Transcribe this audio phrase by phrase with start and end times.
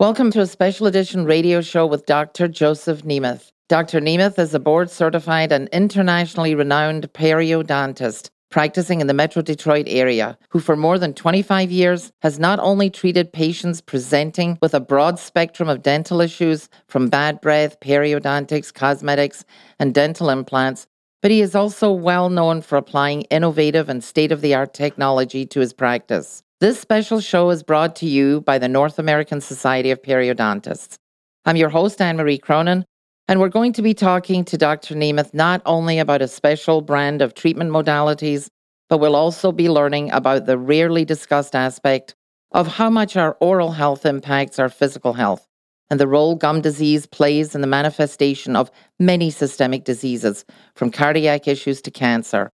[0.00, 2.46] Welcome to a special edition radio show with Dr.
[2.46, 3.50] Joseph Nemeth.
[3.68, 4.00] Dr.
[4.00, 10.38] Nemeth is a board certified and internationally renowned periodontist practicing in the Metro Detroit area,
[10.50, 15.18] who for more than 25 years has not only treated patients presenting with a broad
[15.18, 19.44] spectrum of dental issues from bad breath, periodontics, cosmetics,
[19.80, 20.86] and dental implants,
[21.22, 25.44] but he is also well known for applying innovative and state of the art technology
[25.44, 26.44] to his practice.
[26.60, 30.96] This special show is brought to you by the North American Society of Periodontists.
[31.44, 32.84] I'm your host, Anne Marie Cronin,
[33.28, 34.96] and we're going to be talking to Dr.
[34.96, 38.48] Nemeth not only about a special brand of treatment modalities,
[38.88, 42.16] but we'll also be learning about the rarely discussed aspect
[42.50, 45.46] of how much our oral health impacts our physical health
[45.90, 48.68] and the role gum disease plays in the manifestation of
[48.98, 50.44] many systemic diseases,
[50.74, 52.50] from cardiac issues to cancer.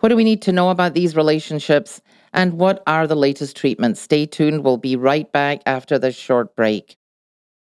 [0.00, 2.02] What do we need to know about these relationships
[2.34, 4.00] and what are the latest treatments?
[4.00, 4.64] Stay tuned.
[4.64, 6.96] We'll be right back after this short break.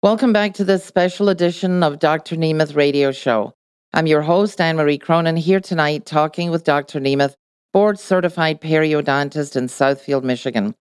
[0.04, 2.36] Welcome back to this special edition of Dr.
[2.36, 3.54] Nemeth Radio Show.
[3.94, 7.00] I'm your host, Anne Marie Cronin, here tonight talking with Dr.
[7.00, 7.34] Nemeth,
[7.74, 10.76] board certified periodontist in Southfield, Michigan.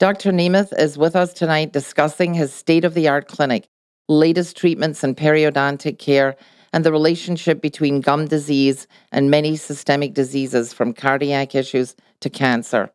[0.00, 0.32] Dr.
[0.32, 3.68] Nemeth is with us tonight discussing his state of the art clinic,
[4.08, 6.36] latest treatments in periodontic care,
[6.72, 12.90] and the relationship between gum disease and many systemic diseases from cardiac issues to cancer.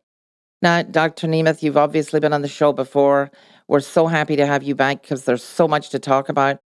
[0.62, 1.26] Now, Dr.
[1.26, 3.30] Nemeth, you've obviously been on the show before.
[3.68, 6.58] We're so happy to have you back because there's so much to talk about.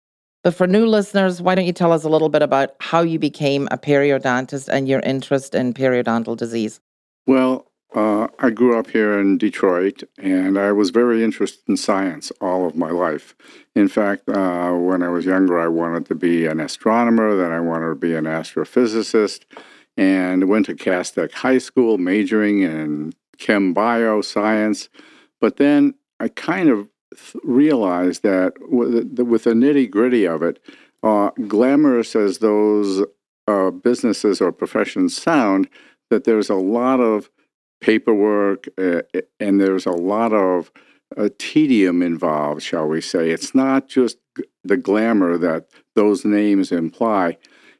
[0.42, 3.18] But for new listeners, why don't you tell us a little bit about how you
[3.18, 6.80] became a periodontist and your interest in periodontal disease?
[7.26, 12.30] Well, uh, I grew up here in Detroit, and I was very interested in science
[12.40, 13.34] all of my life.
[13.74, 17.60] In fact, uh, when I was younger, I wanted to be an astronomer, then I
[17.60, 19.40] wanted to be an astrophysicist,
[19.96, 24.88] and went to Cass Tech High School, majoring in chem bio science.
[25.40, 26.88] But then I kind of
[27.42, 30.60] realized that with the, nitty gritty of it,
[31.02, 33.04] uh, glamorous as those
[33.48, 35.68] uh, businesses or professions sound,
[36.10, 37.30] that there's a lot of
[37.80, 39.02] paperwork uh,
[39.40, 40.70] and there's a lot of
[41.16, 43.30] uh, tedium involved, shall we say.
[43.30, 44.18] It's not just
[44.62, 47.38] the glamour that those names imply.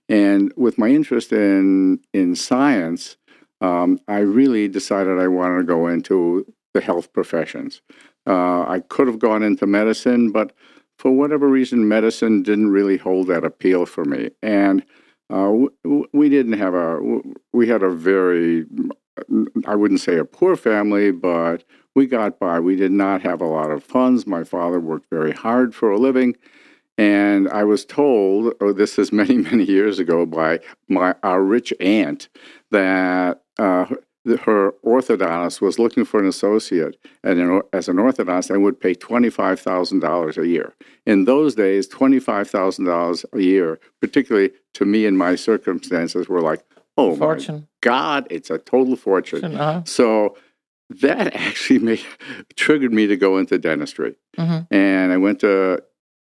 [0.09, 3.16] And with my interest in in science,
[3.60, 7.82] um, I really decided I wanted to go into the health professions.
[8.26, 10.53] Uh, I could have gone into medicine, but
[10.98, 14.31] for whatever reason, medicine didn't really hold that appeal for me.
[14.43, 14.84] And
[15.31, 15.53] uh,
[16.12, 17.00] we didn't have a,
[17.53, 18.66] we had a very,
[19.66, 22.60] I wouldn't say a poor family, but we got by.
[22.60, 24.26] We did not have a lot of funds.
[24.26, 26.37] My father worked very hard for a living.
[26.99, 31.72] And I was told, oh, this is many, many years ago, by my our rich
[31.81, 32.28] aunt
[32.70, 33.87] that uh,
[34.44, 40.37] her orthodontist was looking for an associate and as an orthodontist and would pay $25,000
[40.37, 40.75] a year.
[41.06, 46.62] In those days, $25,000 a year, particularly to me in my circumstances, were like,
[46.97, 47.56] oh fortune.
[47.56, 49.56] my God, it's a total fortune.
[49.56, 49.82] Uh-huh.
[49.84, 50.37] So
[50.91, 52.04] that actually made,
[52.56, 54.16] triggered me to go into dentistry.
[54.38, 54.75] Mm-hmm.
[54.75, 55.82] And I went to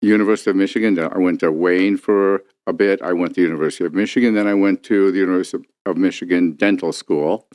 [0.01, 0.99] University of Michigan.
[0.99, 3.01] I went to Wayne for a bit.
[3.01, 4.35] I went to the University of Michigan.
[4.35, 7.47] Then I went to the University of Michigan Dental School.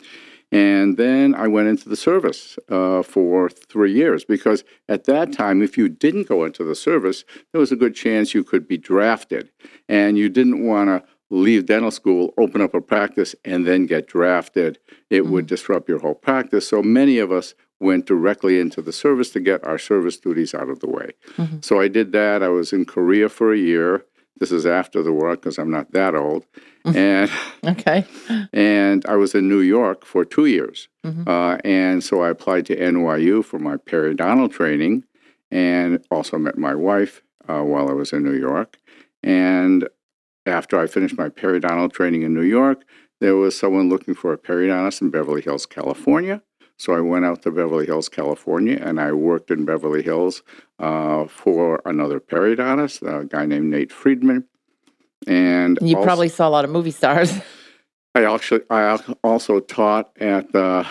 [0.50, 5.62] And then I went into the service uh, for three years because at that time,
[5.62, 8.76] if you didn't go into the service, there was a good chance you could be
[8.76, 9.50] drafted.
[9.88, 14.06] And you didn't want to leave dental school, open up a practice, and then get
[14.06, 14.78] drafted.
[15.08, 15.32] It mm-hmm.
[15.32, 16.68] would disrupt your whole practice.
[16.68, 20.68] So many of us went directly into the service to get our service duties out
[20.68, 21.10] of the way.
[21.36, 21.58] Mm-hmm.
[21.60, 22.42] So I did that.
[22.42, 24.04] I was in Korea for a year.
[24.38, 26.46] This is after the war because I'm not that old.
[26.84, 26.96] Mm-hmm.
[26.96, 27.30] And
[27.78, 28.06] okay.
[28.52, 30.88] And I was in New York for two years.
[31.04, 31.28] Mm-hmm.
[31.28, 35.04] Uh, and so I applied to NYU for my periodontal training
[35.50, 38.78] and also met my wife uh, while I was in New York.
[39.22, 39.88] And
[40.46, 42.84] after I finished my periodontal training in New York,
[43.20, 46.42] there was someone looking for a periodontist in Beverly Hills, California.
[46.76, 50.42] So I went out to Beverly Hills, California, and I worked in Beverly Hills
[50.78, 54.44] uh, for another periodontist, a guy named Nate Friedman.
[55.26, 57.32] And you also, probably saw a lot of movie stars.
[58.14, 60.86] I actually I also taught at the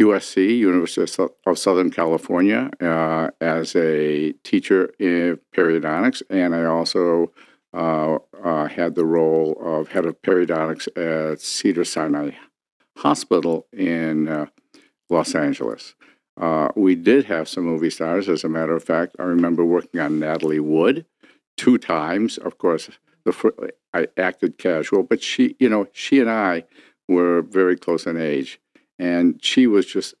[0.00, 7.32] USC, University of Southern California, uh, as a teacher in periodontics, and I also
[7.74, 12.30] uh, uh, had the role of head of periodontics at Cedar Sinai
[12.96, 14.46] Hospital in uh,
[15.10, 15.94] Los Angeles.
[16.40, 19.16] Uh, we did have some movie stars, as a matter of fact.
[19.18, 21.06] I remember working on Natalie Wood
[21.56, 22.38] two times.
[22.38, 22.90] Of course,
[23.24, 23.56] the first,
[23.92, 26.64] I acted casual, but she, you know, she and I
[27.08, 28.60] were very close in age,
[28.98, 30.14] and she was just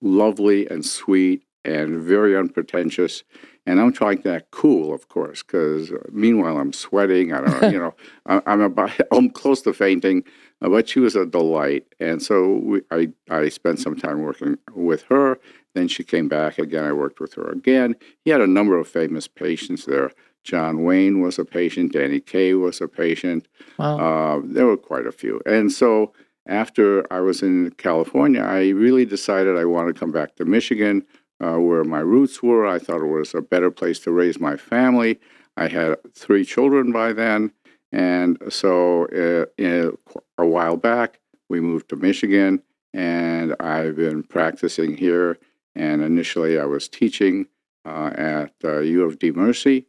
[0.00, 3.24] lovely and sweet and very unpretentious.
[3.66, 7.32] And I'm trying to act cool, of course, because meanwhile I'm sweating.
[7.32, 10.22] I don't know, you know, I'm about, I'm close to fainting.
[10.62, 14.56] Uh, but she was a delight, and so we, I I spent some time working
[14.74, 15.38] with her.
[15.74, 16.84] Then she came back again.
[16.84, 17.94] I worked with her again.
[18.24, 20.12] He had a number of famous patients there.
[20.44, 21.92] John Wayne was a patient.
[21.92, 23.48] Danny Kaye was a patient.
[23.78, 23.98] Wow.
[23.98, 26.12] Uh, there were quite a few, and so
[26.46, 31.04] after I was in California, I really decided I wanted to come back to Michigan,
[31.40, 32.66] uh, where my roots were.
[32.66, 35.20] I thought it was a better place to raise my family.
[35.56, 37.52] I had three children by then.
[37.92, 39.92] And so uh,
[40.38, 42.62] a while back, we moved to Michigan,
[42.92, 45.38] and I've been practicing here.
[45.74, 47.46] And initially, I was teaching
[47.84, 49.86] uh, at uh, U of D Mercy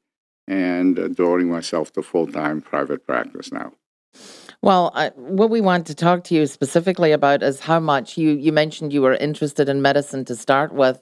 [0.47, 3.73] and devoting myself to full time private practice now.
[4.61, 8.31] Well, I, what we want to talk to you specifically about is how much you
[8.31, 11.01] you mentioned you were interested in medicine to start with.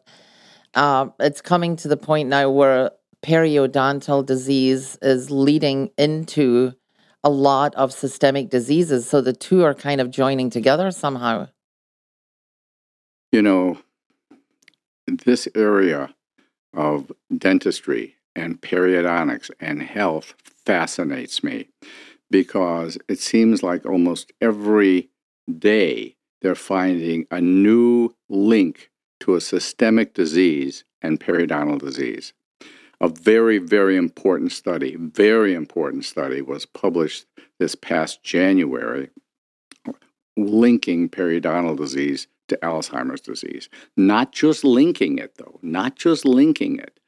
[0.74, 2.92] Uh, it's coming to the point now where
[3.26, 6.74] periodontal disease is leading into
[7.26, 11.48] a lot of systemic diseases, so the two are kind of joining together somehow.
[13.32, 13.80] You know,
[15.08, 16.14] this area
[16.74, 20.36] of dentistry and periodontics and health
[20.66, 21.68] fascinates me
[22.30, 25.10] because it seems like almost every
[25.58, 32.34] day they're finding a new link to a systemic disease and periodontal disease.
[33.02, 37.26] A very, very important study, very important study was published
[37.60, 39.10] this past January
[40.38, 43.70] linking periodontal disease to Alzheimer's disease.
[43.98, 47.00] Not just linking it, though, not just linking it.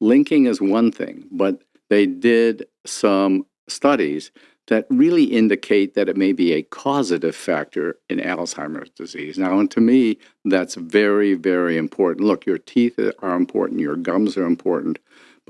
[0.00, 4.30] Linking is one thing, but they did some studies
[4.68, 9.36] that really indicate that it may be a causative factor in Alzheimer's disease.
[9.36, 12.26] Now, and to me, that's very, very important.
[12.26, 15.00] Look, your teeth are important, your gums are important,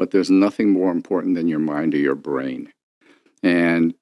[0.00, 2.72] but there's nothing more important than your mind or your brain.
[3.42, 3.92] And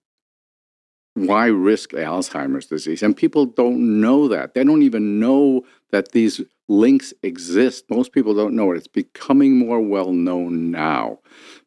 [1.15, 3.03] why risk Alzheimer's disease?
[3.03, 4.55] And people don't know that.
[4.55, 7.87] They don't even know that these links exist.
[7.91, 8.77] Most people don't know it.
[8.77, 11.19] It's becoming more well known now.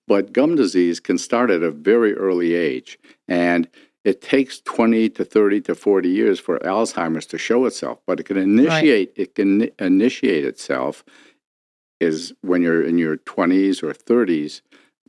[0.07, 2.98] But gum disease can start at a very early age,
[3.28, 3.68] and
[4.06, 8.28] it takes 20 to 30 to 40 years for Alzheimer's to show itself, but it
[8.28, 9.13] can initiate right.
[9.18, 11.04] it can initiate itself
[12.01, 14.62] is when you're in your 20s or 30s,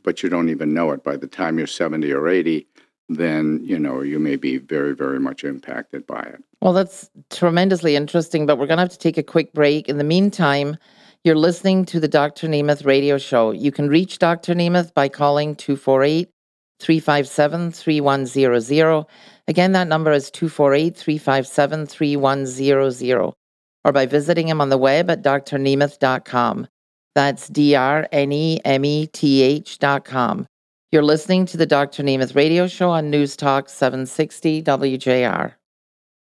[0.03, 2.67] but you don't even know it by the time you're 70 or 80
[3.09, 7.97] then you know you may be very very much impacted by it well that's tremendously
[7.97, 10.77] interesting but we're going to have to take a quick break in the meantime
[11.25, 12.49] you're listening to the Dr.
[12.49, 13.51] Nemeth radio show.
[13.51, 14.53] You can reach Dr.
[14.53, 16.29] Nemeth by calling 248
[16.81, 19.05] 357 3100.
[19.47, 23.33] Again, that number is 248 357 3100.
[23.85, 26.67] Or by visiting him on the web at drnemeth.com.
[27.15, 30.47] That's D R N E M E T H.com.
[30.91, 32.03] You're listening to the Dr.
[32.03, 35.53] Nemeth radio show on News Talk 760 WJR.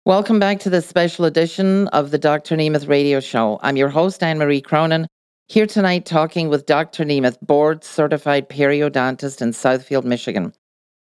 [0.06, 2.56] Welcome back to this special edition of the Dr.
[2.56, 3.60] Nemeth radio show.
[3.64, 5.08] I'm your host, Anne Marie Cronin,
[5.48, 7.06] here tonight talking with Dr.
[7.06, 10.54] Nemeth, board certified periodontist in Southfield, Michigan.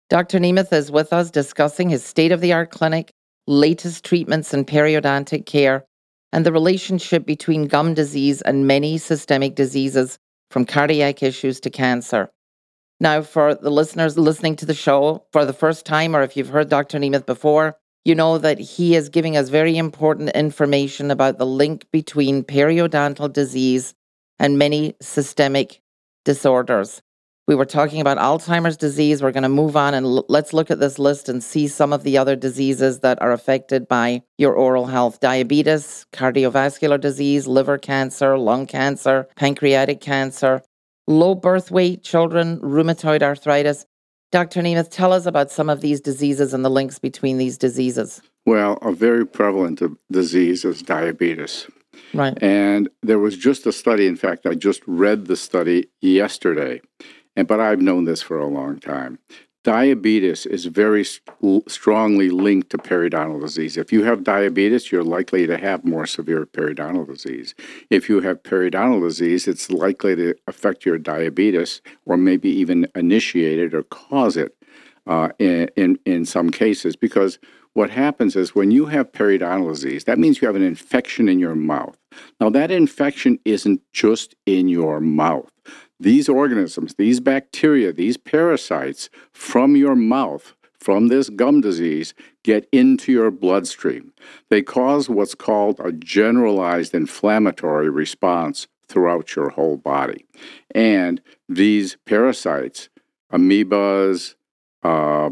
[0.09, 0.39] Dr.
[0.39, 3.11] Nemeth is with us discussing his state of the art clinic,
[3.47, 5.83] latest treatments in periodontic care,
[6.33, 10.17] and the relationship between gum disease and many systemic diseases,
[10.49, 12.29] from cardiac issues to cancer.
[12.99, 16.49] Now, for the listeners listening to the show for the first time, or if you've
[16.49, 16.99] heard Dr.
[16.99, 21.85] Nemeth before, you know that he is giving us very important information about the link
[21.91, 23.93] between periodontal disease
[24.39, 25.81] and many systemic
[26.25, 27.01] disorders.
[27.45, 29.21] We were talking about Alzheimer's disease.
[29.21, 31.91] We're going to move on and l- let's look at this list and see some
[31.91, 37.77] of the other diseases that are affected by your oral health diabetes, cardiovascular disease, liver
[37.77, 40.61] cancer, lung cancer, pancreatic cancer,
[41.05, 43.85] low birth weight children, rheumatoid arthritis,
[44.31, 44.61] Dr.
[44.61, 48.19] Nemeth, tell us about some of these diseases and the links between these diseases.
[48.47, 49.79] Well, a very prevalent
[50.11, 51.67] disease is diabetes.
[52.15, 52.35] Right.
[52.41, 56.81] And there was just a study, in fact, I just read the study yesterday,
[57.35, 59.19] and but I've known this for a long time
[59.63, 63.77] diabetes is very st- strongly linked to periodontal disease.
[63.77, 67.55] If you have diabetes, you're likely to have more severe periodontal disease.
[67.89, 73.59] If you have periodontal disease, it's likely to affect your diabetes or maybe even initiate
[73.59, 74.55] it or cause it
[75.07, 77.39] uh, in, in, in some cases because
[77.73, 81.39] what happens is when you have periodontal disease, that means you have an infection in
[81.39, 81.97] your mouth.
[82.39, 85.49] Now, that infection isn't just in your mouth
[85.99, 93.11] these organisms, these bacteria, these parasites from your mouth, from this gum disease, get into
[93.11, 94.11] your bloodstream.
[94.49, 100.25] They cause what's called a generalized inflammatory response throughout your whole body.
[100.75, 102.89] And these parasites,
[103.31, 104.35] amoebas,
[104.83, 105.29] uh,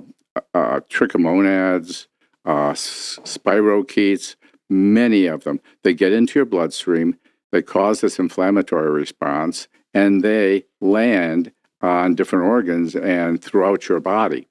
[0.54, 2.08] uh, trichomonads,
[2.46, 4.36] uh, spirochetes,
[4.70, 7.18] many of them, they get into your bloodstream,
[7.52, 14.48] they cause this inflammatory response, and they land on different organs and throughout your body.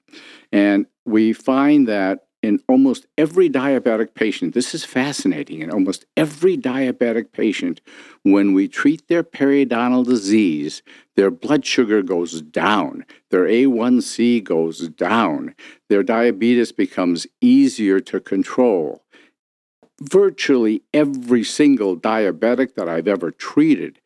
[0.51, 6.57] And we find that in almost every diabetic patient, this is fascinating, in almost every
[6.57, 7.81] diabetic patient,
[8.23, 10.81] when we treat their periodontal disease,
[11.15, 15.53] their blood sugar goes down, their A1C goes down,
[15.87, 19.03] their diabetes becomes easier to control.
[20.01, 23.99] Virtually every single diabetic that I've ever treated,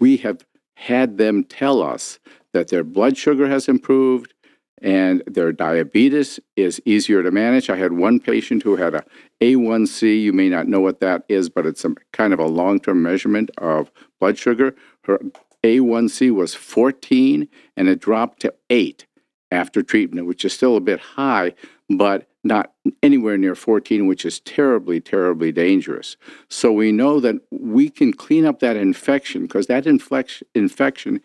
[0.00, 0.44] we have
[0.78, 2.20] had them tell us
[2.52, 4.32] that their blood sugar has improved,
[4.80, 7.68] and their diabetes is easier to manage.
[7.68, 9.04] I had one patient who had a
[9.40, 10.22] A1C.
[10.22, 13.50] You may not know what that is, but it's a kind of a long-term measurement
[13.58, 14.76] of blood sugar.
[15.02, 15.18] Her
[15.64, 19.04] A1C was 14 and it dropped to 8
[19.50, 21.54] after treatment, which is still a bit high,
[21.90, 26.16] but not anywhere near 14, which is terribly, terribly dangerous.
[26.48, 31.20] So we know that we can clean up that infection because that infection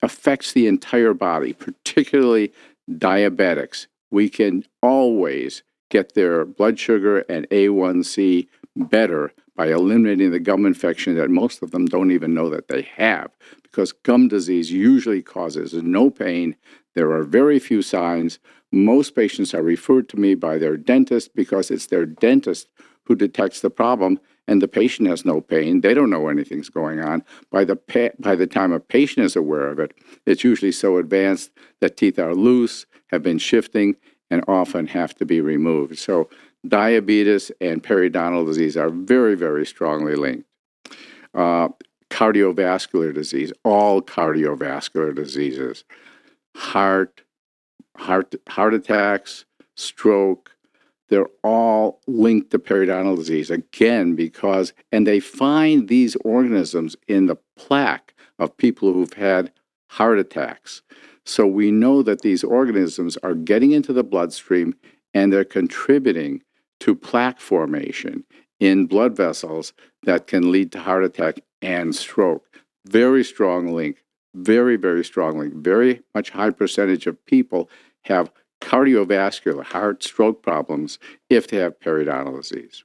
[0.00, 2.52] affects the entire body, particularly
[2.90, 3.86] diabetics.
[4.10, 11.16] We can always get their blood sugar and A1C better by eliminating the gum infection
[11.16, 13.30] that most of them don't even know that they have
[13.64, 16.54] because gum disease usually causes no pain.
[16.94, 18.38] There are very few signs.
[18.70, 22.68] Most patients are referred to me by their dentist because it's their dentist
[23.04, 25.82] who detects the problem and the patient has no pain.
[25.82, 27.22] They don't know anything's going on.
[27.50, 29.92] By the, pa- by the time a patient is aware of it,
[30.26, 33.96] it's usually so advanced that teeth are loose, have been shifting,
[34.30, 35.98] and often have to be removed.
[35.98, 36.28] So,
[36.66, 40.48] diabetes and periodontal disease are very, very strongly linked.
[41.34, 41.68] Uh,
[42.10, 45.84] cardiovascular disease, all cardiovascular diseases,
[46.56, 47.22] heart,
[47.96, 49.44] heart, heart attacks,
[49.76, 50.54] stroke,
[51.08, 57.38] they're all linked to periodontal disease again because and they find these organisms in the
[57.56, 59.52] plaque of people who've had
[59.88, 60.82] heart attacks.
[61.24, 64.74] So we know that these organisms are getting into the bloodstream
[65.14, 66.42] and they're contributing
[66.80, 68.24] to plaque formation
[68.60, 69.72] in blood vessels
[70.04, 72.44] that can lead to heart attack and stroke.
[72.86, 74.02] Very strong link
[74.38, 75.48] very very strongly.
[75.52, 77.68] very much high percentage of people
[78.02, 80.98] have cardiovascular heart stroke problems
[81.30, 82.84] if they have periodontal disease.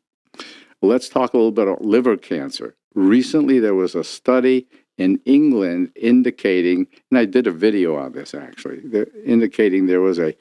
[0.82, 2.76] Let's talk a little bit about liver cancer.
[2.94, 4.68] Recently, there was a study
[4.98, 8.82] in England indicating, and I did a video on this actually,
[9.26, 10.36] indicating there was a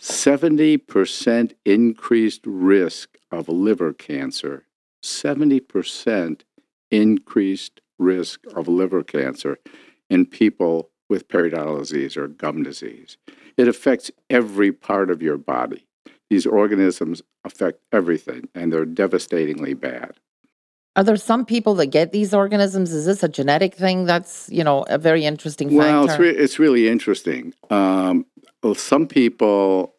[0.00, 4.64] 70% increased risk of liver cancer.
[5.02, 6.40] 70%
[6.90, 9.58] increased risk of liver cancer
[10.10, 13.16] in people with periodontal disease or gum disease.
[13.56, 15.86] It affects every part of your body.
[16.30, 20.14] These organisms affect everything, and they're devastatingly bad.
[20.96, 22.92] Are there some people that get these organisms?
[22.92, 24.04] Is this a genetic thing?
[24.04, 25.78] That's you know a very interesting factor.
[25.78, 27.52] Well, it's, re- it's really interesting.
[27.70, 28.26] Um,
[28.62, 29.94] well, some people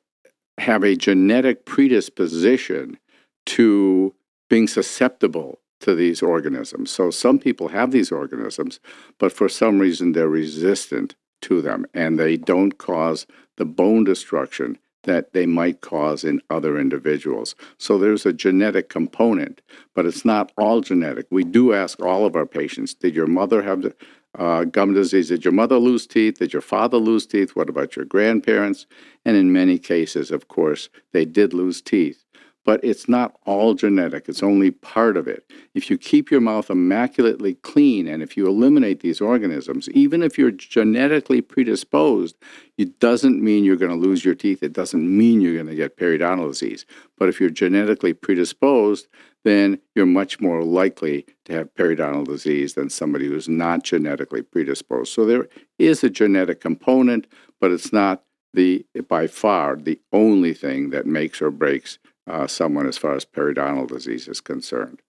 [0.57, 2.97] have a genetic predisposition
[3.45, 4.15] to
[4.49, 6.91] being susceptible to these organisms.
[6.91, 8.79] So some people have these organisms,
[9.19, 13.25] but for some reason they're resistant to them and they don't cause
[13.57, 17.55] the bone destruction that they might cause in other individuals.
[17.77, 19.61] So there's a genetic component,
[19.93, 21.27] but it's not all genetic.
[21.29, 23.93] We do ask all of our patients Did your mother have
[24.37, 25.29] uh, gum disease?
[25.29, 26.39] Did your mother lose teeth?
[26.39, 27.55] Did your father lose teeth?
[27.55, 28.87] What about your grandparents?
[29.23, 32.24] And in many cases, of course, they did lose teeth
[32.65, 34.27] but it's not all genetic.
[34.27, 35.49] It's only part of it.
[35.75, 40.37] If you keep your mouth immaculately clean and if you eliminate these organisms, even if
[40.37, 42.35] you're genetically predisposed,
[42.77, 44.63] it doesn't mean you're going to lose your teeth.
[44.63, 46.85] It doesn't mean you're going to get periodontal disease.
[47.17, 49.07] But if you're genetically predisposed,
[49.43, 55.13] then you're much more likely to have periodontal disease than somebody who's not genetically predisposed.
[55.13, 57.27] So there is a genetic component,
[57.61, 58.23] but it's not
[58.55, 63.25] the by far the only thing that makes or breaks uh, someone as far as
[63.25, 65.01] periodontal disease is concerned.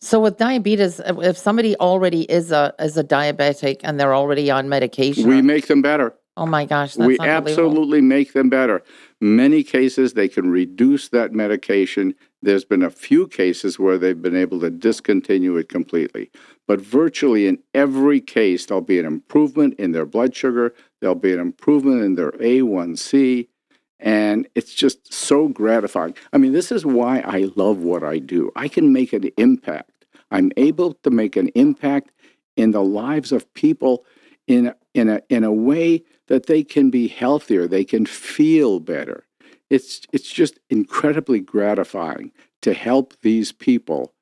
[0.00, 4.68] So with diabetes, if somebody already is a is a diabetic and they're already on
[4.68, 6.14] medication, we make them better.
[6.38, 8.82] Oh my gosh, we absolutely make them better.
[9.22, 12.14] Many cases they can reduce that medication.
[12.42, 16.30] There's been a few cases where they've been able to discontinue it completely.
[16.68, 21.32] But virtually in every case, there'll be an improvement in their blood sugar, there'll be
[21.32, 23.48] an improvement in their A1C,
[23.98, 26.14] and it's just so gratifying.
[26.32, 28.50] I mean, this is why I love what I do.
[28.54, 30.06] I can make an impact.
[30.30, 32.12] I'm able to make an impact
[32.56, 34.04] in the lives of people
[34.46, 39.24] in in a in a way that they can be healthier, they can feel better.
[39.70, 44.12] It's it's just incredibly gratifying to help these people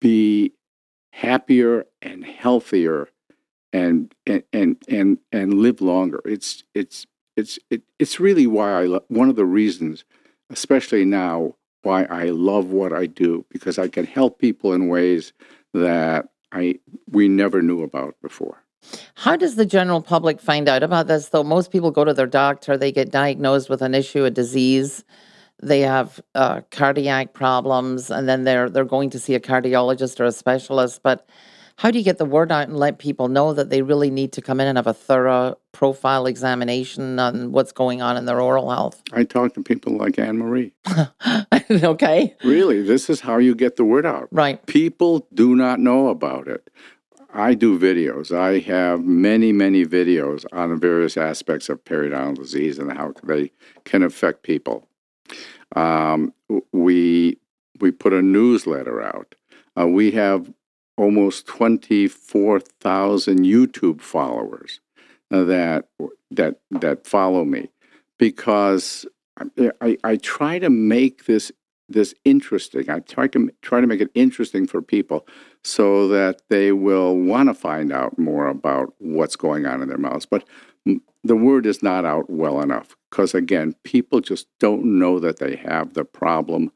[0.00, 0.52] be
[1.12, 3.08] happier and healthier
[3.72, 6.20] and and and and, and live longer.
[6.24, 10.04] It's it's it's it, it's really why I lo- one of the reasons,
[10.50, 15.32] especially now, why I love what I do because I can help people in ways
[15.74, 16.78] that I
[17.10, 18.62] we never knew about before.
[19.14, 21.28] How does the general public find out about this?
[21.28, 25.04] Though most people go to their doctor, they get diagnosed with an issue, a disease,
[25.62, 30.24] they have uh, cardiac problems, and then they're they're going to see a cardiologist or
[30.24, 31.02] a specialist.
[31.02, 31.26] But
[31.76, 34.32] how do you get the word out and let people know that they really need
[34.32, 38.40] to come in and have a thorough profile examination on what's going on in their
[38.40, 39.02] oral health?
[39.12, 40.72] I talk to people like Anne Marie.
[41.70, 42.36] okay.
[42.44, 44.28] Really, this is how you get the word out.
[44.30, 44.64] Right.
[44.66, 46.68] People do not know about it.
[47.34, 48.36] I do videos.
[48.36, 53.52] I have many, many videos on the various aspects of periodontal disease and how they
[53.84, 54.86] can affect people.
[55.74, 56.34] Um,
[56.72, 57.38] we
[57.80, 59.34] we put a newsletter out.
[59.78, 60.52] Uh, we have
[60.96, 64.80] almost 24,000 YouTube followers
[65.30, 65.88] uh, that
[66.30, 67.70] that that follow me
[68.18, 69.06] because
[69.38, 71.50] I, I, I, try to make this
[71.88, 72.90] this interesting.
[72.90, 75.26] I try to try to make it interesting for people
[75.64, 79.98] so that they will want to find out more about what's going on in their
[79.98, 80.26] mouths.
[80.26, 80.44] But
[81.24, 85.56] the word is not out well enough because again, people just don't know that they
[85.56, 86.72] have the problem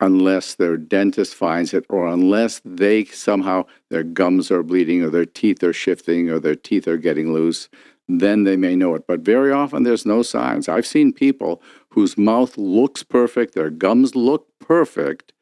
[0.00, 5.26] unless their dentist finds it or unless they somehow their gums are bleeding or their
[5.26, 7.68] teeth are shifting or their teeth are getting loose
[8.10, 9.06] then they may know it.
[9.06, 10.66] But very often there's no signs.
[10.66, 15.32] I've seen people whose mouth looks perfect their gums look perfect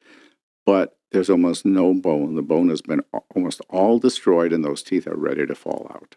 [0.64, 2.34] but there's almost no bone.
[2.34, 3.00] The bone has been
[3.34, 6.16] almost all destroyed and those teeth are ready to fall out.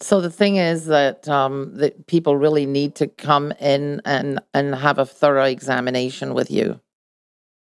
[0.00, 4.74] So the thing is that um, that people really need to come in and and
[4.74, 6.80] have a thorough examination with you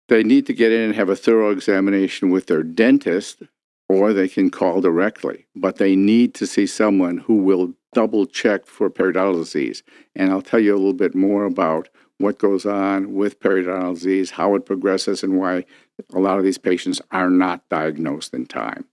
[0.09, 3.43] they need to get in and have a thorough examination with their dentist,
[3.89, 5.47] or they can call directly.
[5.55, 9.83] But they need to see someone who will double check for periodontal disease.
[10.15, 11.89] And I'll tell you a little bit more about
[12.19, 15.65] what goes on with periodontal disease, how it progresses, and why
[16.13, 18.87] a lot of these patients are not diagnosed in time.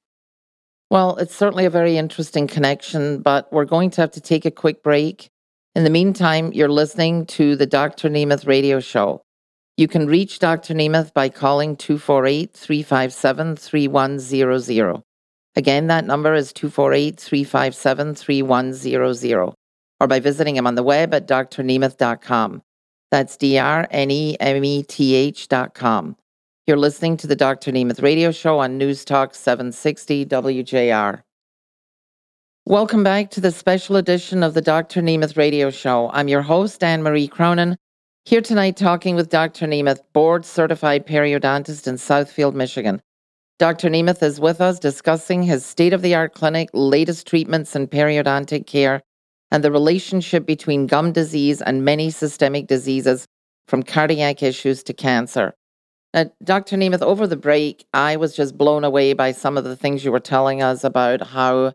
[0.90, 4.52] Well, it's certainly a very interesting connection, but we're going to have to take a
[4.52, 5.30] quick break.
[5.76, 8.10] In the meantime, you're listening to the Dr.
[8.10, 9.24] Nemeth radio show.
[9.76, 10.76] You can reach Dr.
[10.76, 15.02] Nemeth by calling 248 357 3100.
[15.56, 19.54] Again, that number is 248 357 3100,
[20.00, 22.62] or by visiting him on the web at drnemeth.com.
[23.10, 26.18] That's D R N E M E T H.com.
[26.68, 27.72] You're listening to the Dr.
[27.72, 31.24] Nemeth radio show on News Talk 760 WJR.
[32.68, 35.02] Welcome back to the special edition of the Dr.
[35.02, 36.12] Nemeth radio show.
[36.14, 37.76] I'm your host, Anne Marie Cronin
[38.26, 39.68] here tonight, talking with Dr.
[39.68, 43.02] Nemeth, board certified periodontist in Southfield, Michigan.
[43.60, 43.90] Dr.
[43.90, 48.66] Nemeth is with us discussing his state of the art clinic, latest treatments in periodontic
[48.66, 49.02] care,
[49.52, 53.28] and the relationship between gum disease and many systemic diseases,
[53.68, 55.54] from cardiac issues to cancer.
[56.14, 56.78] Uh, now, Dr.
[56.78, 60.12] Nemeth, over the break, I was just blown away by some of the things you
[60.12, 61.74] were telling us about how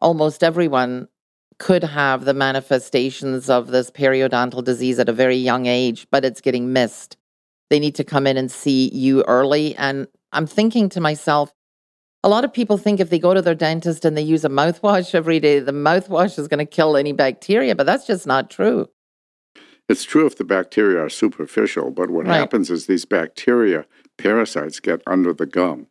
[0.00, 1.08] almost everyone
[1.58, 6.40] could have the manifestations of this periodontal disease at a very young age, but it's
[6.40, 7.16] getting missed.
[7.70, 9.74] They need to come in and see you early.
[9.76, 11.52] And I'm thinking to myself,
[12.24, 14.48] a lot of people think if they go to their dentist and they use a
[14.48, 18.50] mouthwash every day, the mouthwash is going to kill any bacteria, but that's just not
[18.50, 18.88] true.
[19.88, 22.36] It's true if the bacteria are superficial, but what right.
[22.36, 23.86] happens is these bacteria,
[24.18, 25.86] parasites, get under the gum.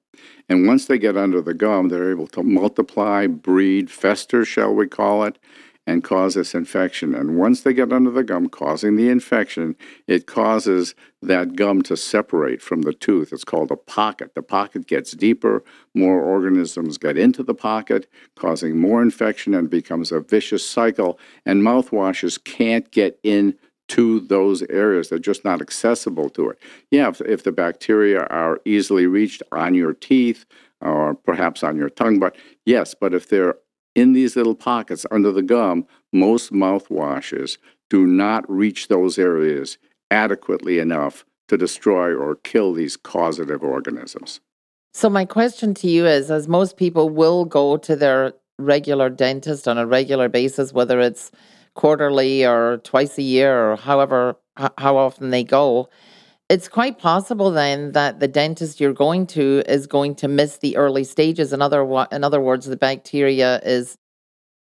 [0.49, 4.87] And once they get under the gum, they're able to multiply, breed, fester, shall we
[4.87, 5.37] call it,
[5.87, 7.15] and cause this infection.
[7.15, 9.75] And once they get under the gum, causing the infection,
[10.05, 13.31] it causes that gum to separate from the tooth.
[13.31, 14.35] It's called a pocket.
[14.35, 15.63] The pocket gets deeper,
[15.95, 21.17] more organisms get into the pocket, causing more infection and becomes a vicious cycle.
[21.45, 23.55] And mouthwashes can't get in
[23.89, 25.09] to those areas.
[25.09, 26.59] They're just not accessible to it.
[26.91, 30.45] Yeah, if, if the bacteria are easily reached on your teeth
[30.81, 33.55] or perhaps on your tongue, but yes, but if they're
[33.95, 37.57] in these little pockets under the gum, most mouthwashes
[37.89, 39.77] do not reach those areas
[40.11, 44.39] adequately enough to destroy or kill these causative organisms.
[44.93, 49.67] So, my question to you is as most people will go to their regular dentist
[49.67, 51.31] on a regular basis, whether it's
[51.77, 54.35] quarterly or twice a year or however
[54.77, 55.87] how often they go
[56.49, 60.77] it's quite possible then that the dentist you're going to is going to miss the
[60.77, 61.51] early stages.
[61.51, 63.97] In other in other words, the bacteria is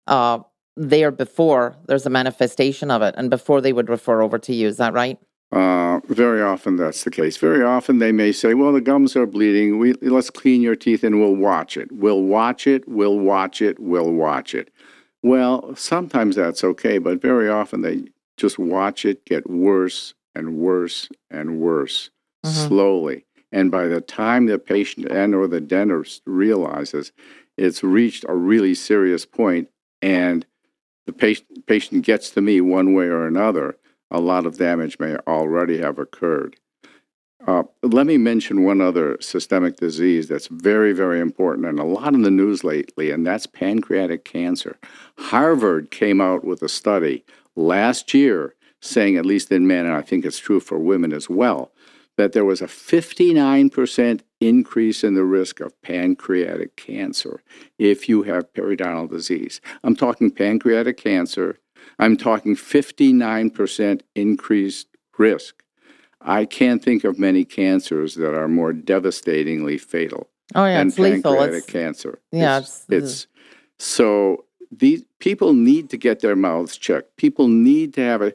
[0.07, 0.39] uh,
[0.77, 4.69] there before there's a manifestation of it, and before they would refer over to you.
[4.69, 5.19] Is that right?
[5.51, 7.37] Uh, very often that's the case.
[7.37, 9.79] Very often they may say, "Well, the gums are bleeding.
[9.79, 11.91] We let's clean your teeth and we'll watch it.
[11.91, 12.87] We'll watch it.
[12.89, 13.81] We'll watch it.
[13.81, 14.71] We'll watch it."
[15.25, 21.09] Well, sometimes that's okay, but very often they just watch it get worse and worse
[21.31, 22.11] and worse
[22.45, 22.69] mm-hmm.
[22.69, 23.25] slowly.
[23.51, 27.11] And by the time the patient and or the dentist realizes
[27.57, 29.71] it's reached a really serious point
[30.03, 30.45] and
[31.07, 33.79] the patient, patient gets to me one way or another,
[34.11, 36.57] a lot of damage may already have occurred.
[37.47, 42.15] Uh, let me mention one other systemic disease that's very, very important and a lot
[42.15, 44.79] in the news lately, and that's pancreatic cancer.
[45.19, 50.01] Harvard came out with a study last year saying, at least in men, and I
[50.01, 51.71] think it's true for women as well,
[52.17, 57.43] that there was a 59% increase in the risk of pancreatic cancer
[57.79, 59.61] if you have periodontal disease.
[59.83, 61.59] I'm talking pancreatic cancer.
[61.99, 65.64] I'm talking 59% increased risk.
[66.25, 70.97] I can't think of many cancers that are more devastatingly fatal oh, yeah, than it's
[70.97, 71.55] pancreatic lethal.
[71.55, 72.19] It's, cancer.
[72.33, 73.27] Yeah, it's, it's, it's
[73.79, 77.17] so these people need to get their mouths checked.
[77.17, 78.33] People need to have a,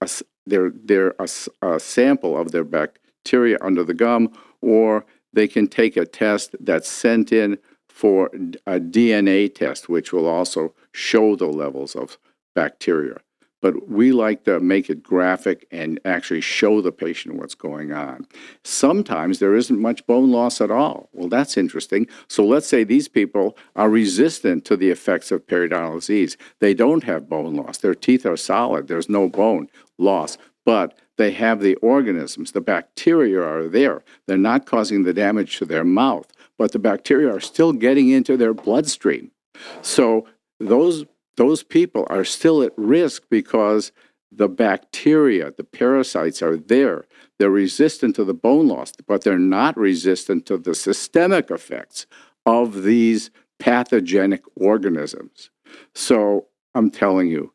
[0.00, 0.10] a
[0.46, 1.28] their their a,
[1.62, 6.88] a sample of their bacteria under the gum, or they can take a test that's
[6.88, 8.26] sent in for
[8.66, 12.18] a DNA test, which will also show the levels of
[12.54, 13.18] bacteria.
[13.62, 18.26] But we like to make it graphic and actually show the patient what's going on.
[18.64, 21.08] Sometimes there isn't much bone loss at all.
[21.12, 22.06] Well, that's interesting.
[22.28, 26.36] So let's say these people are resistant to the effects of periodontal disease.
[26.58, 27.78] They don't have bone loss.
[27.78, 28.88] Their teeth are solid.
[28.88, 30.36] There's no bone loss.
[30.66, 32.52] But they have the organisms.
[32.52, 34.02] The bacteria are there.
[34.26, 38.36] They're not causing the damage to their mouth, but the bacteria are still getting into
[38.36, 39.30] their bloodstream.
[39.82, 40.26] So
[40.58, 41.04] those
[41.36, 43.92] those people are still at risk because
[44.30, 47.04] the bacteria, the parasites are there.
[47.38, 52.06] They're resistant to the bone loss, but they're not resistant to the systemic effects
[52.46, 55.50] of these pathogenic organisms.
[55.94, 57.52] So I'm telling you,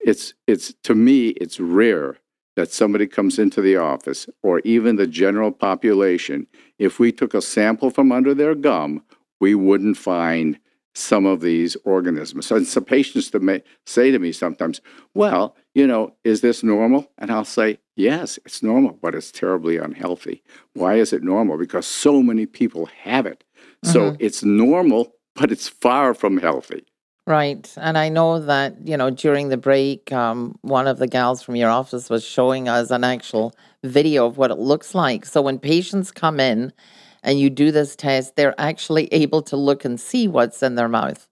[0.00, 2.16] it's it's to me it's rare
[2.56, 6.46] that somebody comes into the office or even the general population
[6.78, 9.02] if we took a sample from under their gum
[9.40, 10.58] we wouldn't find
[10.98, 12.46] some of these organisms.
[12.46, 14.80] So some patients that may, say to me sometimes,
[15.14, 17.10] well, you know, is this normal?
[17.18, 20.42] And I'll say, yes, it's normal, but it's terribly unhealthy.
[20.74, 21.56] Why is it normal?
[21.56, 23.44] Because so many people have it.
[23.84, 24.16] So mm-hmm.
[24.18, 26.84] it's normal, but it's far from healthy.
[27.28, 27.72] Right.
[27.76, 31.56] And I know that, you know, during the break, um, one of the gals from
[31.56, 35.26] your office was showing us an actual video of what it looks like.
[35.26, 36.72] So when patients come in,
[37.22, 40.88] and you do this test, they're actually able to look and see what's in their
[40.88, 41.28] mouth.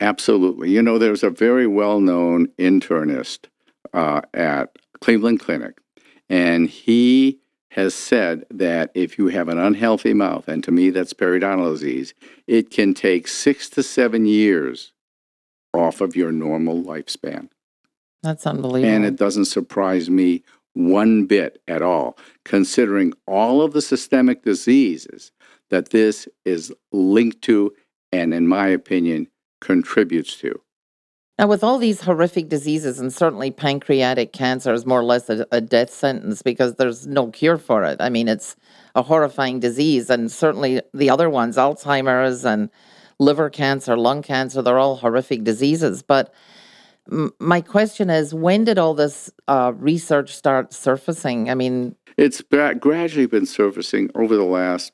[0.00, 0.70] Absolutely.
[0.70, 3.46] You know, there's a very well known internist
[3.92, 5.80] uh, at Cleveland Clinic,
[6.28, 7.38] and he
[7.70, 12.14] has said that if you have an unhealthy mouth, and to me that's periodontal disease,
[12.46, 14.92] it can take six to seven years
[15.72, 17.48] off of your normal lifespan.
[18.22, 18.94] That's unbelievable.
[18.94, 20.42] And it doesn't surprise me
[20.74, 25.32] one bit at all, considering all of the systemic diseases
[25.70, 27.72] that this is linked to
[28.12, 29.28] and, in my opinion,
[29.60, 30.60] contributes to.
[31.38, 35.46] Now, with all these horrific diseases, and certainly pancreatic cancer is more or less a,
[35.50, 37.96] a, death sentence because there's no cure for it.
[38.00, 38.54] I mean, it's
[38.94, 42.68] a horrifying disease, and certainly the other ones, Alzheimer's and
[43.18, 46.02] liver cancer, lung cancer, they're all horrific diseases.
[46.02, 46.34] But
[47.38, 51.50] my question is when did all this uh, research start surfacing?
[51.50, 54.92] I mean, it's gradually been surfacing over the last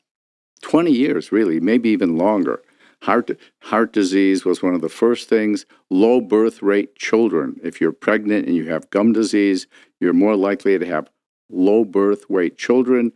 [0.62, 2.62] 20 years, really, maybe even longer.
[3.02, 5.66] Heart, heart disease was one of the first things.
[5.90, 7.60] Low birth rate children.
[7.62, 9.66] If you're pregnant and you have gum disease,
[10.00, 11.08] you're more likely to have
[11.48, 13.12] low birth weight children,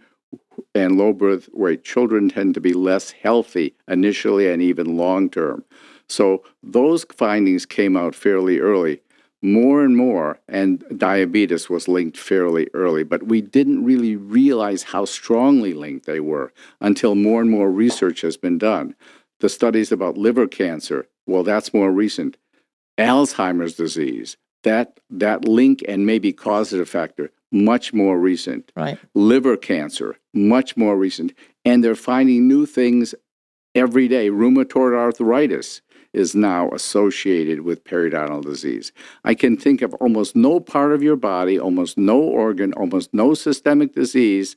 [0.75, 5.65] and low birth weight children tend to be less healthy initially and even long term.
[6.13, 9.01] So those findings came out fairly early.
[9.41, 15.05] More and more, and diabetes was linked fairly early, but we didn't really realize how
[15.05, 18.95] strongly linked they were until more and more research has been done.
[19.41, 22.37] The studies about liver cancer, well, that's more recent.
[22.99, 28.71] Alzheimer's disease, that, that link and maybe causative factor, much more recent.
[28.77, 28.99] Right.
[29.15, 31.33] Liver cancer, much more recent.
[31.65, 33.15] And they're finding new things
[33.75, 34.29] every day.
[34.29, 35.81] Rheumatoid arthritis,
[36.13, 38.93] is now associated with periodontal disease.
[39.25, 43.35] I can think of almost no part of your body, almost no organ, almost no
[43.35, 44.57] systemic disease,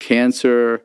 [0.00, 0.82] cancer,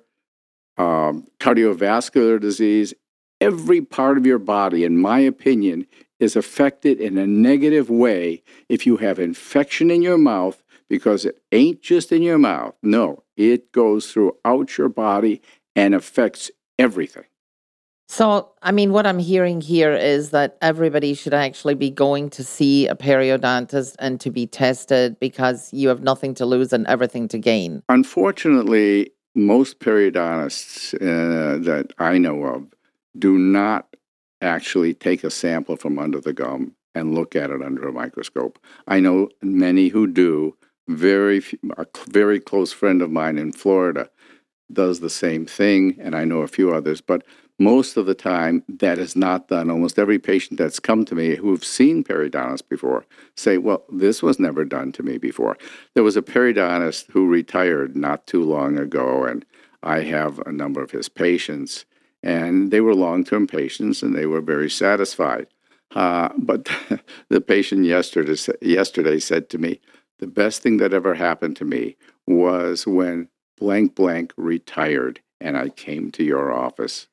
[0.78, 2.94] um, cardiovascular disease,
[3.42, 5.86] every part of your body, in my opinion,
[6.20, 11.42] is affected in a negative way if you have infection in your mouth because it
[11.52, 12.76] ain't just in your mouth.
[12.82, 15.42] No, it goes throughout your body
[15.76, 17.26] and affects everything.
[18.12, 22.44] So, I mean, what I'm hearing here is that everybody should actually be going to
[22.44, 27.28] see a periodontist and to be tested because you have nothing to lose and everything
[27.28, 27.84] to gain.
[27.88, 32.74] Unfortunately, most periodontists uh, that I know of
[33.20, 33.96] do not
[34.42, 38.58] actually take a sample from under the gum and look at it under a microscope.
[38.88, 40.58] I know many who do.
[40.88, 41.44] Very,
[41.78, 44.10] a very close friend of mine in Florida
[44.74, 47.02] does the same thing, and I know a few others.
[47.02, 47.24] But
[47.60, 49.70] most of the time, that is not done.
[49.70, 54.40] Almost every patient that's come to me who've seen periodontists before say, Well, this was
[54.40, 55.58] never done to me before.
[55.94, 59.46] There was a periodontist who retired not too long ago, and
[59.84, 61.86] I have a number of his patients,
[62.24, 65.48] and they were long term patients and they were very satisfied.
[65.92, 66.70] Uh, but
[67.30, 69.82] the patient yesterday, yesterday said to me,
[70.20, 75.70] The best thing that ever happened to me was when blank blank retired and I
[75.70, 77.08] came to your office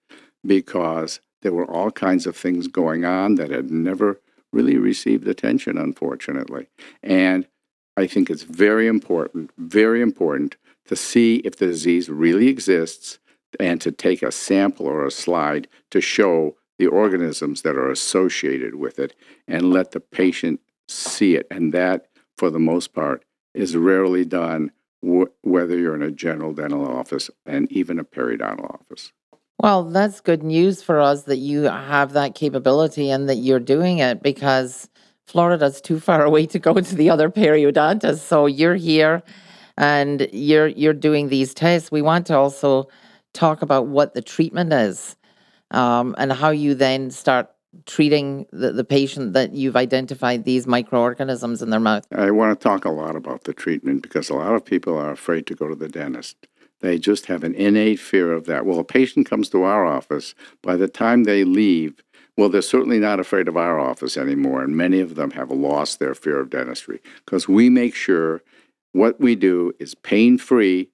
[0.46, 4.20] because there were all kinds of things going on that had never
[4.52, 6.66] really received attention, unfortunately.
[7.02, 7.46] And
[7.96, 10.56] I think it's very important, very important
[10.86, 13.18] to see if the disease really exists
[13.58, 18.74] and to take a sample or a slide to show the organisms that are associated
[18.74, 19.14] with it
[19.48, 21.46] and let the patient see it.
[21.50, 22.06] And that,
[22.36, 27.30] for the most part, is rarely done wh- whether you're in a general dental office
[27.46, 29.12] and even a periodontal office.
[29.58, 33.98] Well, that's good news for us that you have that capability and that you're doing
[33.98, 34.88] it because
[35.26, 38.18] Florida's too far away to go to the other periodontists.
[38.20, 39.22] So you're here
[39.78, 41.90] and you're you're doing these tests.
[41.90, 42.88] We want to also
[43.32, 45.16] talk about what the treatment is
[45.70, 47.50] um, and how you then start
[47.84, 52.06] treating the, the patient that you've identified these microorganisms in their mouth.
[52.12, 55.12] I want to talk a lot about the treatment because a lot of people are
[55.12, 56.36] afraid to go to the dentist.
[56.80, 58.66] They just have an innate fear of that.
[58.66, 62.02] Well, a patient comes to our office, by the time they leave,
[62.36, 65.98] well, they're certainly not afraid of our office anymore, and many of them have lost
[65.98, 68.42] their fear of dentistry because we make sure
[68.92, 70.90] what we do is pain free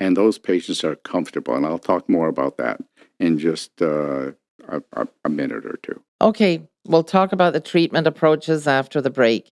[0.00, 1.54] and those patients are comfortable.
[1.54, 2.80] And I'll talk more about that
[3.20, 4.32] in just uh,
[4.68, 6.00] a, a minute or two.
[6.20, 9.50] Okay, we'll talk about the treatment approaches after the break.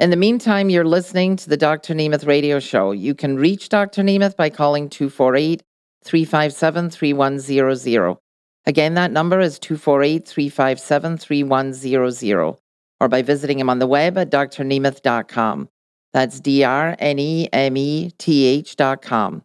[0.00, 1.94] In the meantime, you're listening to the Dr.
[1.94, 2.90] Nemeth radio show.
[2.92, 4.02] You can reach Dr.
[4.02, 5.62] Nemeth by calling 248
[6.02, 8.16] 357 3100.
[8.64, 12.56] Again, that number is 248 357 3100,
[12.98, 15.68] or by visiting him on the web at drnemeth.com.
[16.14, 19.42] That's D R N E M E T H.com.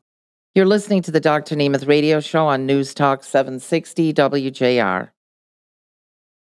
[0.56, 1.58] You're listening to the Dr.
[1.58, 5.10] Nemeth radio show on News Talk 760 WJR.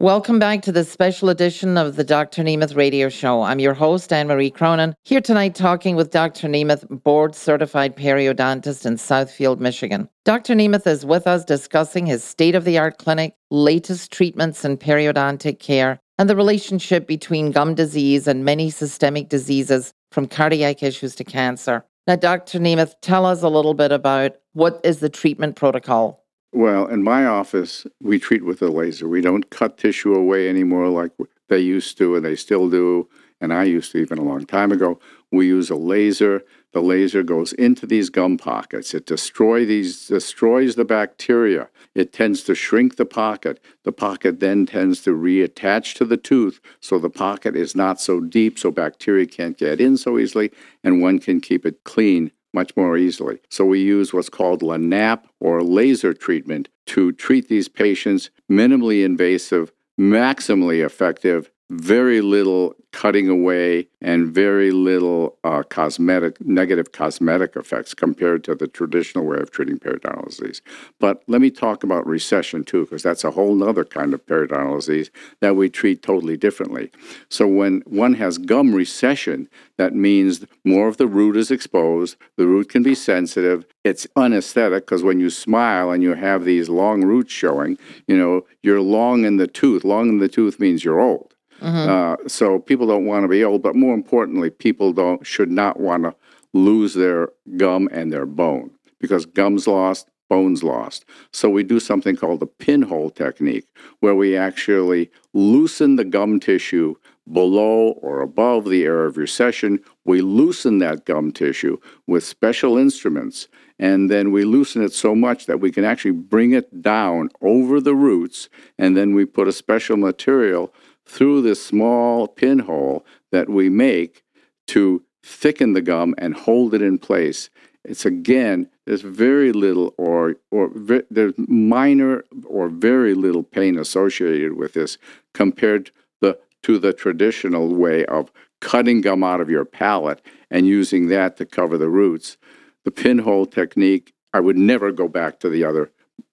[0.01, 2.43] Welcome back to this special edition of the Dr.
[2.43, 3.43] Nemeth radio show.
[3.43, 6.49] I'm your host, Anne Marie Cronin, here tonight talking with Dr.
[6.49, 10.09] Nemeth, board certified periodontist in Southfield, Michigan.
[10.25, 10.55] Dr.
[10.55, 15.59] Nemeth is with us discussing his state of the art clinic, latest treatments in periodontic
[15.59, 21.25] care, and the relationship between gum disease and many systemic diseases from cardiac issues to
[21.25, 21.85] cancer.
[22.07, 22.59] Now, Dr.
[22.59, 26.21] Nemeth, tell us a little bit about what is the treatment protocol
[26.53, 29.09] well, in my office, we treat with a laser.
[29.09, 31.13] We don't cut tissue away anymore like
[31.49, 33.09] they used to, and they still do.
[33.41, 35.01] And I used to even a long time ago.
[35.31, 36.43] We use a laser.
[36.73, 38.95] The laser goes into these gum pockets.
[38.95, 41.69] It destroy these destroys the bacteria.
[41.95, 43.63] It tends to shrink the pocket.
[43.85, 48.21] The pocket then tends to reattach to the tooth, so the pocket is not so
[48.21, 50.53] deep, so bacteria can't get in so easily,
[50.85, 53.41] and one can keep it clean much more easily.
[53.49, 59.73] So we use what's called LANAP or laser treatment to treat these patients minimally invasive,
[59.99, 68.43] maximally effective, very little cutting away and very little uh, cosmetic negative cosmetic effects compared
[68.45, 70.61] to the traditional way of treating periodontal disease.
[70.99, 74.77] But let me talk about recession too, because that's a whole other kind of periodontal
[74.81, 76.91] disease that we treat totally differently.
[77.29, 82.17] So when one has gum recession, that means more of the root is exposed.
[82.37, 83.65] The root can be sensitive.
[83.85, 88.47] It's unesthetic because when you smile and you have these long roots showing, you know,
[88.63, 89.85] you're long in the tooth.
[89.85, 91.35] Long in the tooth means you're old.
[91.61, 91.91] Mm-hmm.
[91.91, 95.79] Uh, so people don't want to be old, but more importantly, people don't should not
[95.79, 96.15] want to
[96.53, 101.05] lose their gum and their bone because gum's lost, bones lost.
[101.33, 103.67] So we do something called the pinhole technique,
[104.01, 106.95] where we actually loosen the gum tissue
[107.31, 109.81] below or above the area of recession.
[110.05, 115.47] We loosen that gum tissue with special instruments, and then we loosen it so much
[115.47, 119.53] that we can actually bring it down over the roots, and then we put a
[119.53, 120.73] special material
[121.07, 124.23] through this small pinhole that we make
[124.69, 127.51] to thicken the gum and hold it in place.
[127.85, 134.55] It's again, there's very little or or ve- there's minor or very little pain associated
[134.55, 134.99] with this
[135.33, 141.09] compared the to the traditional way of cutting gum out of your palate and using
[141.09, 142.37] that to cover the roots.
[142.85, 145.91] The pinhole technique, I would never go back to the other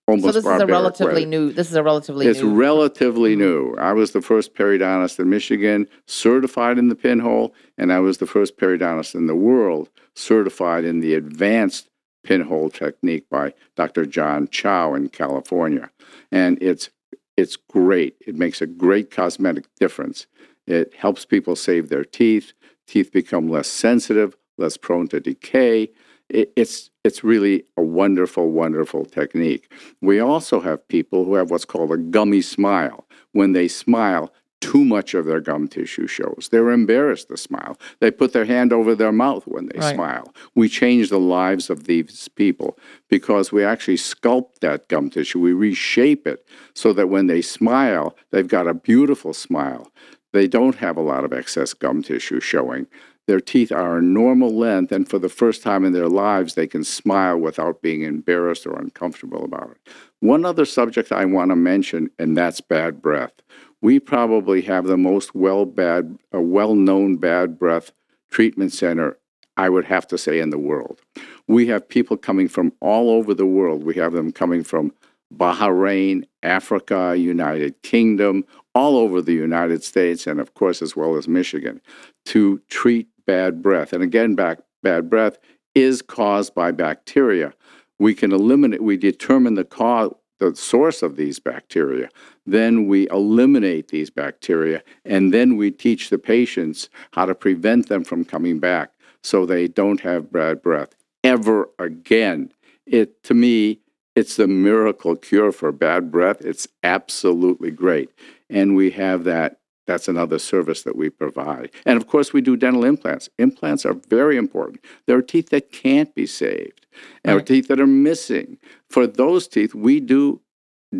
[0.09, 1.25] So this is a relatively way.
[1.25, 1.51] new.
[1.51, 2.55] This is a relatively It's new.
[2.55, 3.75] relatively new.
[3.75, 8.25] I was the first periodontist in Michigan certified in the pinhole, and I was the
[8.25, 11.89] first periodontist in the world certified in the advanced
[12.23, 14.05] pinhole technique by Dr.
[14.05, 15.89] John Chao in California.
[16.31, 16.89] And it's
[17.35, 18.15] it's great.
[18.25, 20.25] It makes a great cosmetic difference.
[20.65, 22.53] It helps people save their teeth.
[22.87, 25.89] Teeth become less sensitive, less prone to decay.
[26.29, 29.71] It, it's it's really a wonderful, wonderful technique.
[30.01, 33.05] We also have people who have what's called a gummy smile.
[33.33, 36.49] When they smile, too much of their gum tissue shows.
[36.51, 37.77] They're embarrassed to smile.
[37.99, 39.93] They put their hand over their mouth when they Right.
[39.93, 40.33] smile.
[40.55, 45.39] We change the lives of these people because we actually sculpt that gum tissue.
[45.39, 49.91] We reshape it so that when they smile, they've got a beautiful smile.
[50.33, 52.87] They don't have a lot of excess gum tissue showing.
[53.27, 56.65] Their teeth are a normal length, and for the first time in their lives, they
[56.65, 59.91] can smile without being embarrassed or uncomfortable about it.
[60.21, 63.33] One other subject I want to mention, and that's bad breath.
[63.81, 67.91] We probably have the most well bad, uh, well-known bad breath
[68.31, 69.17] treatment center,
[69.57, 71.01] I would have to say, in the world.
[71.47, 73.83] We have people coming from all over the world.
[73.83, 74.93] We have them coming from
[75.35, 81.27] Bahrain, Africa, United Kingdom, all over the United States, and of course, as well as
[81.27, 81.81] Michigan,
[82.25, 83.93] to treat bad breath.
[83.93, 85.37] And again, back, bad breath
[85.75, 87.53] is caused by bacteria.
[87.99, 92.09] We can eliminate, we determine the cause, the source of these bacteria.
[92.45, 98.03] Then we eliminate these bacteria, and then we teach the patients how to prevent them
[98.03, 98.91] from coming back
[99.23, 102.51] so they don't have bad breath ever again.
[102.85, 103.81] It to me,
[104.15, 106.41] it's the miracle cure for bad breath.
[106.41, 108.09] It's absolutely great.
[108.49, 109.59] And we have that.
[109.87, 111.71] That's another service that we provide.
[111.85, 113.29] And of course, we do dental implants.
[113.39, 114.83] Implants are very important.
[115.07, 116.85] There are teeth that can't be saved,
[117.23, 117.45] and Right.
[117.45, 118.57] teeth that are missing.
[118.89, 120.41] For those teeth, we do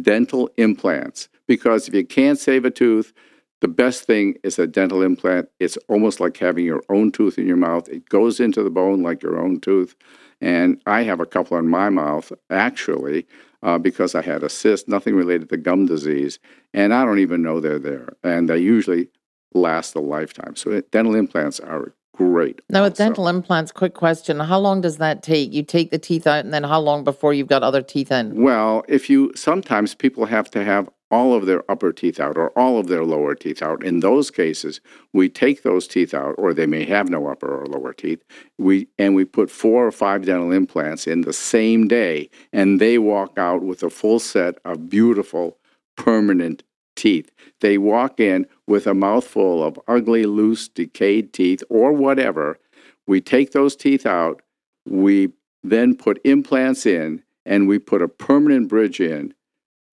[0.01, 3.13] dental implants because if you can't save a tooth,
[3.61, 5.49] the best thing is a dental implant.
[5.59, 7.89] It's almost like having your own tooth in your mouth.
[7.89, 9.95] It goes into the bone like your own tooth.
[10.39, 13.25] And I have a couple in my mouth, actually,
[13.63, 16.39] uh, because I had a cyst, nothing related to gum disease.
[16.73, 18.15] And I don't even know they're there.
[18.23, 19.09] And they usually
[19.53, 20.55] last a lifetime.
[20.55, 22.61] So dental implants are great.
[22.69, 23.03] Now, with also.
[23.05, 25.53] dental implants, quick question: How long does that take?
[25.53, 28.41] You take the teeth out, and then how long before you've got other teeth in?
[28.41, 32.49] Well, if you sometimes people have to have all of their upper teeth out or
[32.57, 33.83] all of their lower teeth out.
[33.83, 34.81] In those cases,
[35.13, 38.23] we take those teeth out, or they may have no upper or lower teeth.
[38.57, 42.97] We and we put four or five dental implants in the same day, and they
[42.97, 45.57] walk out with a full set of beautiful
[45.95, 46.63] permanent
[46.95, 47.31] teeth.
[47.61, 52.59] They walk in with a mouthful of ugly, loose, decayed teeth or whatever.
[53.05, 54.41] We take those teeth out.
[54.85, 55.29] We
[55.63, 59.33] then put implants in, and we put a permanent bridge in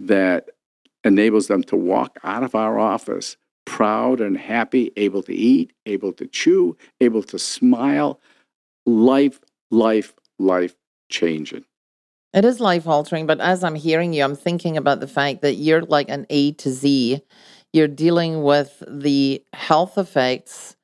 [0.00, 0.50] that
[1.04, 6.12] enables them to walk out of our office proud and happy, able to eat, able
[6.12, 8.20] to chew, able to smile.
[8.86, 9.40] Life,
[9.70, 10.74] life, life
[11.08, 11.64] changing.
[12.34, 15.54] It is life altering, but as I'm hearing you, I'm thinking about the fact that
[15.54, 17.22] you're like an A to Z.
[17.72, 20.76] You're dealing with the health effects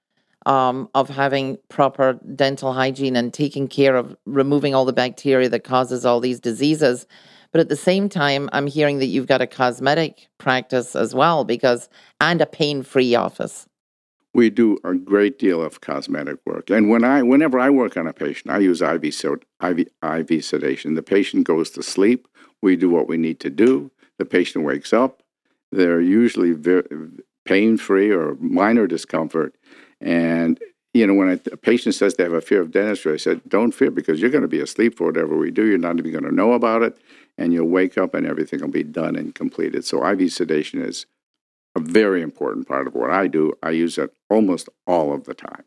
[0.46, 5.64] um, of having proper dental hygiene and taking care of removing all the bacteria that
[5.64, 7.06] causes all these diseases.
[7.52, 11.44] But at the same time, I'm hearing that you've got a cosmetic practice as well,
[11.44, 11.88] because
[12.20, 13.66] and a pain-free office.
[14.32, 18.06] We do a great deal of cosmetic work, and when I, whenever I work on
[18.06, 20.94] a patient, I use IV, IV, IV sedation.
[20.94, 22.28] The patient goes to sleep.
[22.62, 23.90] We do what we need to do.
[24.18, 25.22] The patient wakes up.
[25.72, 26.84] They're usually very
[27.44, 29.57] pain-free or minor discomfort,
[30.01, 30.61] and
[30.92, 33.40] you know, when a, a patient says they have a fear of dentistry, I said,
[33.48, 35.66] don't fear because you're going to be asleep for whatever we do.
[35.66, 36.98] You're not even going to know about it,
[37.41, 39.84] and you'll wake up and everything will be done and completed.
[39.84, 41.07] So IV sedation is
[41.74, 43.55] a very important part of what I do.
[43.62, 45.64] I use it almost all of the time.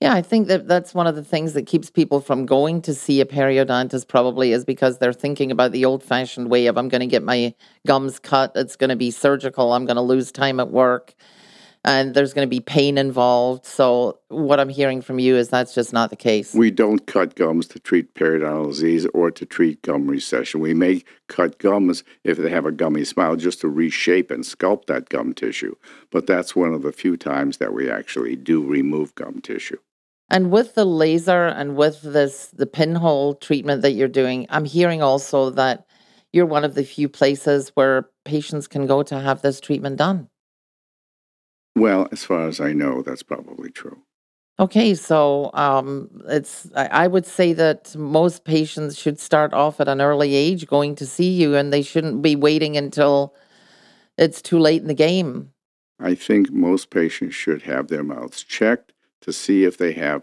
[0.00, 2.94] Yeah, I think that that's one of the things that keeps people from going to
[2.94, 6.88] see a periodontist probably is because they're thinking about the old fashioned way of I'm
[6.88, 7.54] going to get my
[7.86, 11.14] gums cut, it's going to be surgical, I'm going to lose time at work,
[11.84, 13.66] and there's going to be pain involved.
[13.66, 16.54] So, what I'm hearing from you is that's just not the case.
[16.54, 20.60] We don't cut gums to treat periodontal disease or to treat gum recession.
[20.60, 24.86] We may cut gums if they have a gummy smile just to reshape and sculpt
[24.86, 25.74] that gum tissue.
[26.10, 29.78] But that's one of the few times that we actually do remove gum tissue.
[30.30, 35.02] And with the laser and with this the pinhole treatment that you're doing, I'm hearing
[35.02, 35.86] also that
[36.32, 40.28] you're one of the few places where patients can go to have this treatment done.
[41.76, 44.02] Well, as far as I know, that's probably true.
[44.60, 50.00] Okay, so um, it's I would say that most patients should start off at an
[50.00, 53.34] early age going to see you, and they shouldn't be waiting until
[54.16, 55.50] it's too late in the game.
[55.98, 60.22] I think most patients should have their mouths checked to see if they have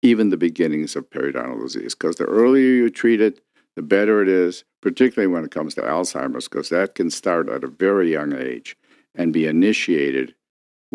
[0.00, 1.96] even the beginnings of periodontal disease.
[1.96, 3.40] Because the earlier you treat it,
[3.74, 7.64] the better it is, particularly when it comes to Alzheimer's, because that can start at
[7.64, 8.76] a very young age
[9.12, 10.35] and be initiated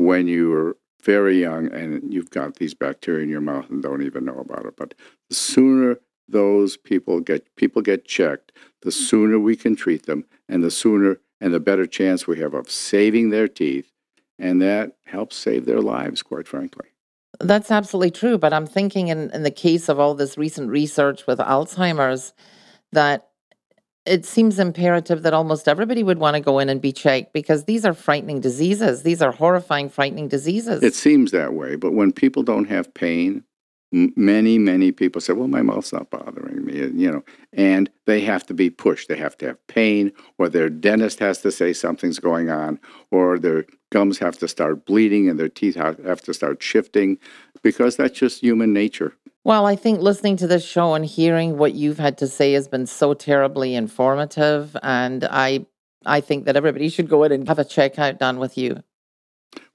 [0.06, 4.04] when you are very young and you've got these bacteria in your mouth and don't
[4.04, 4.76] even know about it.
[4.78, 4.94] But
[5.30, 5.98] the sooner
[6.28, 11.20] those people get people get checked, the sooner we can treat them, and the sooner
[11.40, 13.92] and the better chance we have of saving their teeth,
[14.40, 16.88] and that helps save their lives, quite frankly.
[17.40, 18.38] That's absolutely true.
[18.38, 22.34] But I'm thinking in, in the case of all this recent research with Alzheimer's,
[22.92, 23.31] that
[24.06, 27.66] it seems imperative that almost everybody would want to go in and be checked because
[27.66, 29.04] these are frightening diseases.
[29.04, 30.82] These are horrifying, frightening diseases.
[30.82, 31.76] It seems that way.
[31.76, 33.44] But when people don't have pain,
[33.92, 37.24] many, many people say, well, my mouth's not bothering me, you know,
[37.54, 39.08] and they have to be pushed.
[39.08, 42.80] They have to have pain, or their dentist has to say something's going on,
[43.12, 47.20] or their gums have to start bleeding and their teeth have to start shifting
[47.62, 49.14] because that's just human nature.
[49.44, 52.68] Well, I think listening to this show and hearing what you've had to say has
[52.68, 54.78] been so terribly informative.
[54.84, 55.66] And I,
[56.06, 58.84] I think that everybody should go in and have a checkout done with you.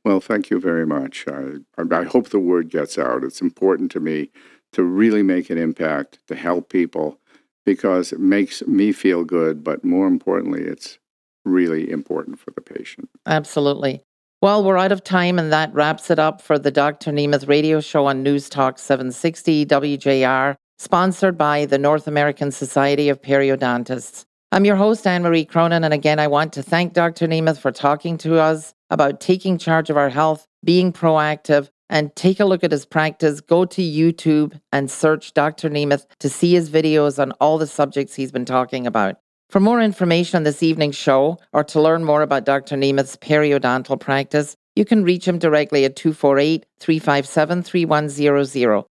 [0.04, 1.24] Well, thank you very much.
[1.26, 3.24] I, I hope the word gets out.
[3.24, 4.30] It's important to me
[4.72, 7.18] to really make an impact, to help people,
[7.64, 9.64] because it makes me feel good.
[9.64, 10.98] But more importantly, it's
[11.44, 13.10] really important for the patient.
[13.26, 14.04] Absolutely.
[14.46, 17.10] Well, we're out of time, and that wraps it up for the Dr.
[17.10, 23.20] Nemeth radio show on News Talk 760 WJR, sponsored by the North American Society of
[23.20, 24.24] Periodontists.
[24.52, 27.26] I'm your host, Anne Marie Cronin, and again, I want to thank Dr.
[27.26, 32.38] Nemeth for talking to us about taking charge of our health, being proactive, and take
[32.38, 33.40] a look at his practice.
[33.40, 35.68] Go to YouTube and search Dr.
[35.68, 39.16] Nemeth to see his videos on all the subjects he's been talking about.
[39.50, 42.76] For more information on this evening's show or to learn more about Dr.
[42.76, 48.84] Nemeth's periodontal practice, you can reach him directly at 248 357 3100.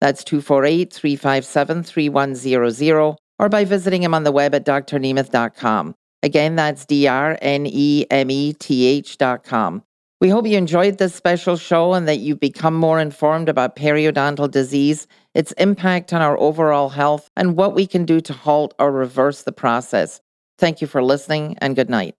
[0.00, 5.94] That's 248 357 3100 or by visiting him on the web at drnemeth.com.
[6.22, 9.82] Again, that's D R N E M E T H.com.
[10.20, 14.50] We hope you enjoyed this special show and that you've become more informed about periodontal
[14.50, 15.06] disease,
[15.38, 19.44] its impact on our overall health, and what we can do to halt or reverse
[19.44, 20.20] the process.
[20.58, 22.16] Thank you for listening and good night.